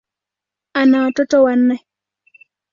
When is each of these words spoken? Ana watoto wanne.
Ana 0.73 1.01
watoto 1.03 1.43
wanne. 1.43 1.75